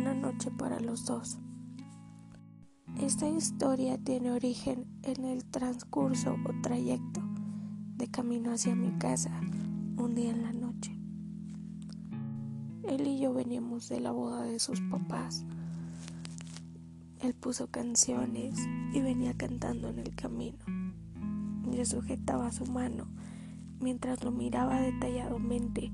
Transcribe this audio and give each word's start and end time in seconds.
una 0.00 0.14
noche 0.14 0.50
para 0.52 0.78
los 0.78 1.04
dos. 1.06 1.38
Esta 3.00 3.28
historia 3.28 3.98
tiene 3.98 4.30
origen 4.30 4.86
en 5.02 5.24
el 5.24 5.44
transcurso 5.44 6.36
o 6.44 6.62
trayecto 6.62 7.20
de 7.96 8.08
camino 8.08 8.52
hacia 8.52 8.76
mi 8.76 8.96
casa 8.98 9.30
un 9.96 10.14
día 10.14 10.30
en 10.30 10.42
la 10.42 10.52
noche. 10.52 10.96
Él 12.84 13.08
y 13.08 13.18
yo 13.18 13.34
veníamos 13.34 13.88
de 13.88 14.00
la 14.00 14.12
boda 14.12 14.42
de 14.42 14.60
sus 14.60 14.80
papás. 14.82 15.44
Él 17.20 17.34
puso 17.34 17.66
canciones 17.66 18.54
y 18.92 19.00
venía 19.00 19.34
cantando 19.36 19.88
en 19.88 19.98
el 19.98 20.14
camino. 20.14 20.58
Yo 21.72 21.84
sujetaba 21.84 22.52
su 22.52 22.66
mano 22.66 23.08
mientras 23.80 24.22
lo 24.22 24.30
miraba 24.30 24.80
detalladamente, 24.80 25.90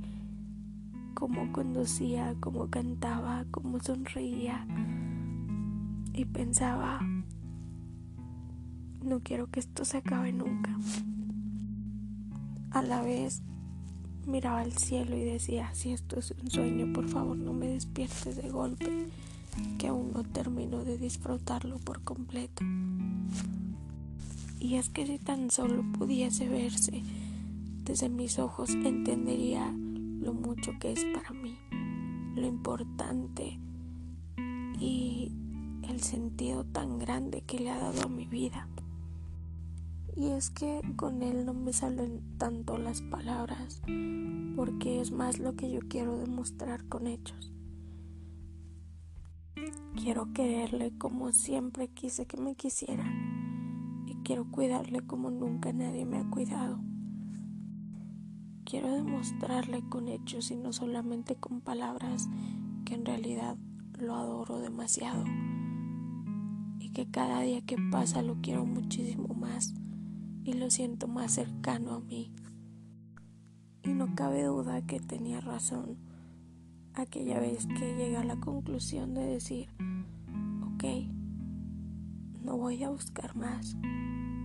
cómo 1.14 1.52
conducía, 1.52 2.34
cómo 2.40 2.68
cantaba, 2.68 3.44
cómo 3.50 3.80
sonreía 3.80 4.66
y 6.12 6.24
pensaba, 6.26 7.00
no 9.02 9.20
quiero 9.20 9.50
que 9.50 9.60
esto 9.60 9.84
se 9.84 9.98
acabe 9.98 10.32
nunca. 10.32 10.76
A 12.70 12.82
la 12.82 13.02
vez 13.02 13.42
miraba 14.26 14.60
al 14.60 14.72
cielo 14.72 15.16
y 15.16 15.24
decía, 15.24 15.70
si 15.74 15.92
esto 15.92 16.18
es 16.18 16.32
un 16.40 16.50
sueño, 16.50 16.92
por 16.92 17.08
favor 17.08 17.36
no 17.36 17.52
me 17.52 17.66
despiertes 17.66 18.36
de 18.36 18.48
golpe, 18.50 19.08
que 19.78 19.88
aún 19.88 20.12
no 20.12 20.22
termino 20.24 20.84
de 20.84 20.98
disfrutarlo 20.98 21.78
por 21.78 22.02
completo. 22.02 22.64
Y 24.60 24.76
es 24.76 24.88
que 24.88 25.06
si 25.06 25.18
tan 25.18 25.50
solo 25.50 25.84
pudiese 25.98 26.48
verse 26.48 27.02
desde 27.84 28.08
mis 28.08 28.38
ojos, 28.38 28.70
entendería 28.70 29.72
lo 30.24 30.32
mucho 30.32 30.72
que 30.80 30.92
es 30.92 31.04
para 31.04 31.30
mí, 31.30 31.58
lo 32.34 32.46
importante 32.46 33.60
y 34.80 35.30
el 35.86 36.00
sentido 36.00 36.64
tan 36.64 36.98
grande 36.98 37.42
que 37.42 37.60
le 37.60 37.70
ha 37.70 37.78
dado 37.78 38.04
a 38.04 38.08
mi 38.08 38.26
vida. 38.26 38.66
Y 40.16 40.30
es 40.30 40.48
que 40.48 40.80
con 40.96 41.22
él 41.22 41.44
no 41.44 41.52
me 41.52 41.74
salen 41.74 42.22
tanto 42.38 42.78
las 42.78 43.02
palabras, 43.02 43.82
porque 44.56 45.00
es 45.00 45.10
más 45.12 45.38
lo 45.38 45.56
que 45.56 45.70
yo 45.70 45.80
quiero 45.88 46.16
demostrar 46.16 46.88
con 46.88 47.06
hechos. 47.06 47.52
Quiero 49.94 50.32
quererle 50.32 50.96
como 50.96 51.32
siempre 51.32 51.88
quise 51.88 52.26
que 52.26 52.38
me 52.38 52.54
quisieran 52.54 54.04
y 54.06 54.14
quiero 54.24 54.50
cuidarle 54.50 55.02
como 55.02 55.30
nunca 55.30 55.72
nadie 55.72 56.06
me 56.06 56.18
ha 56.18 56.30
cuidado. 56.30 56.93
Quiero 58.64 58.92
demostrarle 58.92 59.82
con 59.88 60.08
hechos 60.08 60.50
y 60.50 60.56
no 60.56 60.72
solamente 60.72 61.36
con 61.36 61.60
palabras 61.60 62.28
que 62.84 62.94
en 62.94 63.04
realidad 63.04 63.56
lo 63.98 64.14
adoro 64.14 64.58
demasiado 64.58 65.24
que 66.94 67.06
cada 67.10 67.40
día 67.40 67.60
que 67.60 67.76
pasa 67.90 68.22
lo 68.22 68.36
quiero 68.40 68.64
muchísimo 68.64 69.34
más 69.34 69.74
y 70.44 70.52
lo 70.52 70.70
siento 70.70 71.08
más 71.08 71.32
cercano 71.32 71.94
a 71.94 72.00
mí. 72.00 72.32
Y 73.82 73.88
no 73.90 74.14
cabe 74.14 74.44
duda 74.44 74.80
que 74.86 75.00
tenía 75.00 75.40
razón 75.40 75.98
aquella 76.94 77.40
vez 77.40 77.66
que 77.66 77.96
llegué 77.96 78.16
a 78.16 78.24
la 78.24 78.36
conclusión 78.36 79.12
de 79.12 79.26
decir, 79.26 79.68
ok, 80.62 80.84
no 82.44 82.56
voy 82.56 82.84
a 82.84 82.90
buscar 82.90 83.34
más, 83.34 83.76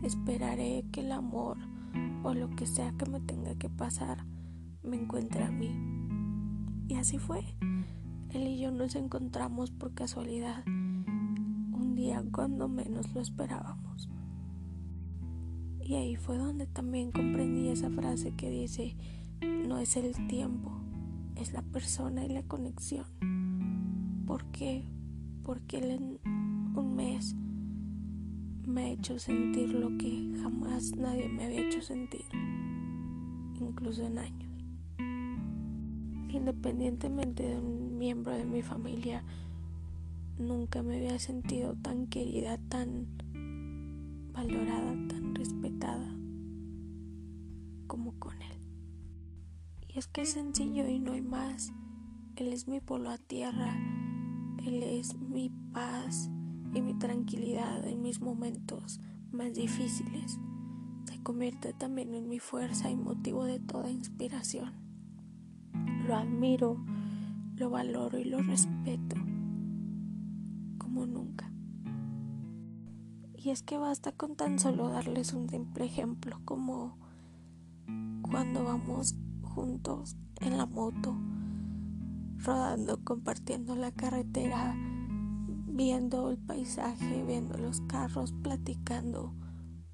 esperaré 0.01 0.83
que 0.91 1.01
el 1.01 1.11
amor 1.11 1.57
o 2.23 2.33
lo 2.33 2.49
que 2.51 2.65
sea 2.65 2.93
que 2.97 3.09
me 3.09 3.19
tenga 3.19 3.55
que 3.55 3.69
pasar 3.69 4.25
me 4.83 4.97
encuentre 4.97 5.43
a 5.43 5.51
mí. 5.51 5.75
Y 6.87 6.95
así 6.95 7.17
fue. 7.17 7.43
Él 8.31 8.47
y 8.47 8.59
yo 8.59 8.71
nos 8.71 8.95
encontramos 8.95 9.71
por 9.71 9.93
casualidad 9.93 10.63
cuando 12.31 12.67
menos 12.67 13.13
lo 13.13 13.21
esperábamos. 13.21 14.09
Y 15.81 15.95
ahí 15.95 16.15
fue 16.15 16.37
donde 16.37 16.65
también 16.67 17.11
comprendí 17.11 17.69
esa 17.69 17.89
frase 17.89 18.33
que 18.35 18.49
dice, 18.49 18.95
no 19.41 19.79
es 19.79 19.97
el 19.97 20.27
tiempo, 20.27 20.71
es 21.35 21.53
la 21.53 21.61
persona 21.61 22.23
y 22.25 22.29
la 22.29 22.43
conexión. 22.43 23.05
¿Por 24.25 24.45
qué? 24.51 24.87
Porque 25.43 25.79
él 25.79 25.91
en 25.91 26.19
un 26.75 26.95
mes 26.95 27.35
me 28.69 28.83
ha 28.83 28.89
hecho 28.89 29.19
sentir 29.19 29.69
lo 29.69 29.97
que 29.97 30.31
jamás 30.41 30.95
nadie 30.95 31.27
me 31.27 31.45
había 31.45 31.67
hecho 31.67 31.81
sentir, 31.81 32.25
incluso 33.59 34.05
en 34.05 34.19
años. 34.19 34.49
Independientemente 36.29 37.43
de 37.43 37.57
un 37.57 37.97
miembro 37.97 38.33
de 38.33 38.45
mi 38.45 38.61
familia, 38.61 39.23
Nunca 40.39 40.81
me 40.83 40.95
había 40.95 41.19
sentido 41.19 41.75
tan 41.81 42.07
querida, 42.07 42.57
tan 42.69 43.07
valorada, 44.31 44.95
tan 45.09 45.35
respetada 45.35 46.15
como 47.87 48.17
con 48.19 48.41
él. 48.41 48.57
Y 49.89 49.99
es 49.99 50.07
que 50.07 50.21
es 50.21 50.31
sencillo 50.31 50.87
y 50.87 50.99
no 50.99 51.11
hay 51.11 51.21
más. 51.21 51.73
Él 52.37 52.53
es 52.53 52.69
mi 52.69 52.79
polo 52.79 53.09
a 53.09 53.17
tierra. 53.17 53.75
Él 54.65 54.81
es 54.81 55.19
mi 55.19 55.49
paz 55.73 56.31
y 56.73 56.81
mi 56.81 56.93
tranquilidad 56.93 57.87
en 57.87 58.01
mis 58.01 58.21
momentos 58.21 58.99
más 59.31 59.53
difíciles. 59.53 60.39
Se 61.05 61.21
convierte 61.23 61.73
también 61.73 62.13
en 62.13 62.29
mi 62.29 62.39
fuerza 62.39 62.89
y 62.89 62.95
motivo 62.95 63.45
de 63.45 63.59
toda 63.59 63.89
inspiración. 63.89 64.73
Lo 66.07 66.15
admiro, 66.15 66.77
lo 67.55 67.69
valoro 67.69 68.19
y 68.19 68.25
lo 68.25 68.41
respeto 68.41 69.15
nunca. 71.07 71.51
Y 73.35 73.51
es 73.51 73.63
que 73.63 73.77
basta 73.77 74.11
con 74.11 74.35
tan 74.35 74.59
solo 74.59 74.89
darles 74.89 75.33
un 75.33 75.49
simple 75.49 75.85
ejemplo 75.85 76.41
como 76.45 76.97
cuando 78.21 78.63
vamos 78.63 79.15
juntos 79.41 80.17
en 80.41 80.57
la 80.57 80.65
moto, 80.65 81.15
rodando, 82.37 83.03
compartiendo 83.03 83.75
la 83.75 83.91
carretera, 83.91 84.75
viendo 85.79 86.29
el 86.29 86.37
paisaje, 86.37 87.23
viendo 87.23 87.57
los 87.57 87.79
carros, 87.79 88.33
platicando. 88.43 89.33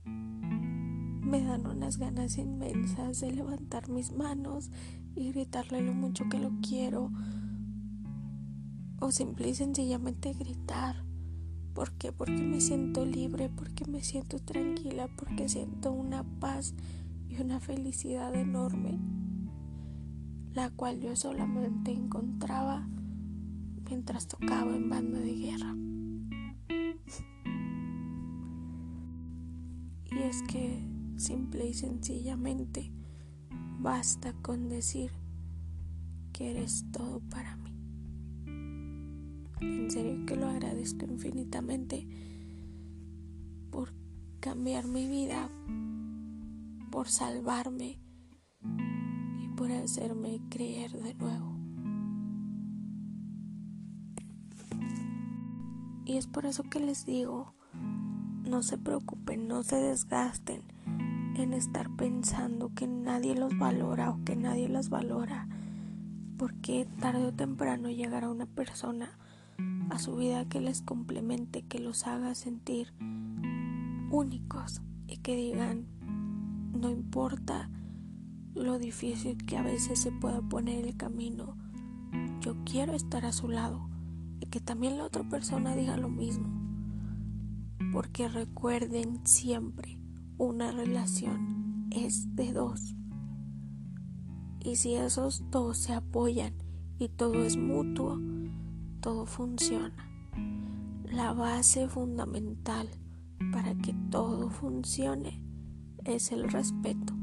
Me 0.03 1.44
dan 1.44 1.68
unas 1.68 1.97
ganas 1.97 2.40
inmensas 2.40 3.19
de 3.19 3.31
levantar 3.31 3.88
mis 3.88 4.12
manos 4.12 4.72
y 5.16 5.31
gritarle 5.31 5.84
lo 5.84 5.94
mucho 5.94 6.28
que 6.28 6.40
lo 6.40 6.53
quiero 6.68 7.12
o 9.00 9.12
simple 9.12 9.50
y 9.50 9.53
sencillamente 9.53 10.34
gritar. 10.34 11.06
¿Por 11.75 11.91
qué? 11.91 12.12
Porque 12.12 12.41
me 12.41 12.62
siento 12.62 13.06
libre, 13.06 13.52
porque 13.56 13.85
me 13.85 14.02
siento 14.02 14.40
tranquila, 14.40 15.07
porque 15.16 15.47
siento 15.47 15.91
una 15.91 16.23
paz 16.40 16.73
y 17.29 17.40
una 17.40 17.59
felicidad 17.59 18.34
enorme, 18.34 18.97
la 20.52 20.72
cual 20.72 21.00
yo 21.00 21.16
solamente 21.16 21.91
encontraba 21.91 22.88
mientras 23.85 24.28
tocaba 24.28 24.75
en 24.75 24.90
banda 24.90 25.19
de 25.19 25.35
guerra. 25.35 25.75
Y 30.12 30.18
es 30.19 30.41
que 30.44 30.84
simple 31.18 31.68
y 31.68 31.73
sencillamente 31.73 32.91
basta 33.79 34.34
con 34.41 34.69
decir 34.69 35.12
que 36.34 36.51
eres 36.51 36.85
todo 36.91 37.22
para 37.29 37.56
mí. 37.57 37.72
En 39.62 39.90
serio 39.90 40.25
que 40.25 40.35
lo 40.35 40.47
agradezco 40.47 41.06
infinitamente 41.06 42.07
por 43.72 43.94
cambiar 44.40 44.85
mi 44.85 45.07
vida, 45.07 45.50
por 46.91 47.07
salvarme 47.07 48.00
y 49.41 49.47
por 49.55 49.72
hacerme 49.72 50.41
creer 50.49 50.91
de 50.91 51.14
nuevo. 51.14 51.54
Y 56.05 56.17
es 56.17 56.28
por 56.28 56.46
eso 56.46 56.63
que 56.63 56.79
les 56.79 57.05
digo, 57.05 57.55
no 58.43 58.61
se 58.61 58.78
preocupen, 58.78 59.47
no 59.47 59.63
se 59.63 59.78
desgasten 59.78 60.61
en 61.35 61.52
estar 61.52 61.90
pensando 61.96 62.72
que 62.75 62.87
nadie 62.87 63.34
los 63.34 63.57
valora 63.57 64.11
o 64.11 64.23
que 64.23 64.35
nadie 64.35 64.69
las 64.69 64.90
valora, 64.90 65.47
porque 66.37 66.87
tarde 66.99 67.25
o 67.25 67.34
temprano 67.34 67.90
llegará 67.90 68.29
una 68.29 68.46
persona 68.46 69.17
a 69.90 69.97
su 69.97 70.16
vida 70.16 70.46
que 70.46 70.61
les 70.61 70.84
complemente, 70.84 71.63
que 71.63 71.79
los 71.79 72.05
haga 72.05 72.35
sentir 72.35 72.93
únicos 74.11 74.81
y 75.08 75.17
que 75.17 75.35
digan, 75.35 75.87
no 76.79 76.91
importa 76.91 77.72
lo 78.53 78.78
difícil 78.78 79.43
que 79.46 79.58
a 79.58 79.63
veces 79.63 79.99
se 79.99 80.11
pueda 80.11 80.41
poner 80.41 80.85
el 80.85 80.96
camino, 80.96 81.58
yo 82.41 82.55
quiero 82.63 82.93
estar 82.93 83.25
a 83.25 83.31
su 83.31 83.49
lado 83.49 83.90
que 84.55 84.61
también 84.61 84.97
la 84.97 85.03
otra 85.03 85.28
persona 85.28 85.75
diga 85.75 85.97
lo 85.97 86.07
mismo. 86.07 86.47
Porque 87.91 88.29
recuerden 88.29 89.19
siempre, 89.28 89.99
una 90.37 90.72
relación 90.72 91.90
es 91.91 92.34
de 92.37 92.53
dos. 92.53 92.96
Y 94.63 94.78
si 94.78 94.96
esos 94.96 95.43
dos 95.52 95.78
se 95.78 95.91
apoyan 95.91 96.53
y 96.97 97.09
todo 97.09 97.43
es 97.43 97.57
mutuo, 97.57 98.17
todo 99.02 99.25
funciona. 99.25 100.07
La 101.03 101.34
base 101.34 101.90
fundamental 101.90 102.87
para 103.51 103.75
que 103.75 103.93
todo 104.09 104.49
funcione 104.49 105.43
es 106.05 106.31
el 106.31 106.49
respeto. 106.49 107.13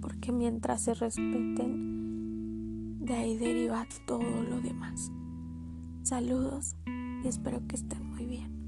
Porque 0.00 0.32
mientras 0.32 0.84
se 0.84 0.94
respeten, 0.94 3.04
de 3.04 3.12
ahí 3.12 3.36
deriva 3.36 3.86
todo 4.06 4.42
lo 4.42 4.62
demás. 4.62 5.12
Saludos 6.04 6.76
y 7.24 7.28
espero 7.28 7.66
que 7.66 7.76
estén 7.76 8.06
muy 8.10 8.26
bien. 8.26 8.63